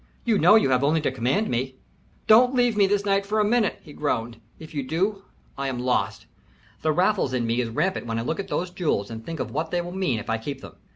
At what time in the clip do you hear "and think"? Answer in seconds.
9.11-9.39